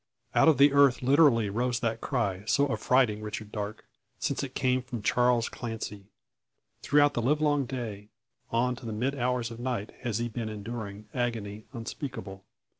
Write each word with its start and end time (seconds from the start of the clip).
Out 0.33 0.47
of 0.47 0.57
the 0.57 0.73
earth 0.73 1.03
literally 1.03 1.49
arose 1.49 1.79
that 1.81 2.01
cry, 2.01 2.43
so 2.47 2.67
affrighting 2.73 3.21
Richard 3.21 3.51
Darke; 3.51 3.85
since 4.17 4.41
it 4.41 4.55
came 4.55 4.81
from 4.81 5.03
Charles 5.03 5.47
Clancy. 5.47 6.07
Throughout 6.81 7.13
the 7.13 7.21
live 7.21 7.39
long 7.39 7.67
day, 7.67 8.09
on 8.51 8.75
to 8.77 8.85
the 8.87 8.93
mid 8.93 9.13
hours 9.13 9.51
of 9.51 9.59
night, 9.59 9.91
has 10.01 10.17
he 10.17 10.27
been 10.27 10.49
enduring 10.49 11.07
agony 11.13 11.65
unspeakable. 11.71 12.43